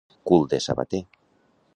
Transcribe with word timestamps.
Cul 0.29 0.47
de 0.53 0.57
sabater. 0.67 1.03